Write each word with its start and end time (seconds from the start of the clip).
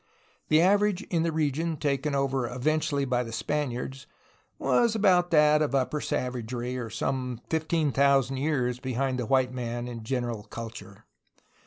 The 0.47 0.61
average 0.61 1.03
in 1.11 1.21
the 1.21 1.31
region 1.31 1.77
taken 1.77 2.15
over 2.15 2.47
eventually 2.47 3.05
by 3.05 3.21
the 3.21 3.31
Spaniards 3.31 4.07
was 4.57 4.95
about 4.95 5.29
that 5.29 5.61
of 5.61 5.75
upper 5.75 6.01
savagery, 6.01 6.75
or 6.75 6.89
some 6.89 7.39
15,000 7.51 8.35
years 8.35 8.79
behind 8.79 9.19
the 9.19 9.27
white 9.27 9.53
man 9.53 9.87
in 9.87 10.03
general 10.03 10.41
culture. 10.45 11.05